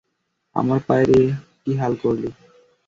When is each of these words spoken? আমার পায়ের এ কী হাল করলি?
আমার 0.55 0.79
পায়ের 0.87 1.09
এ 1.19 1.23
কী 1.61 1.71
হাল 1.81 1.93
করলি? 2.03 2.29